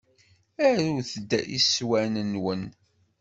Arut-d 0.67 1.31
iswan-nwen. 1.57 2.63